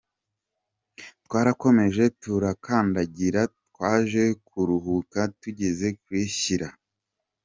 [1.25, 3.41] Twarakomeje turakandagira,
[3.73, 6.69] twaje kuruhuka tugeze kuri Shyira.